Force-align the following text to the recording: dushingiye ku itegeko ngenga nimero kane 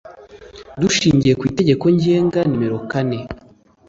dushingiye 0.81 1.33
ku 1.39 1.43
itegeko 1.51 1.85
ngenga 1.95 2.39
nimero 2.49 2.77
kane 2.91 3.19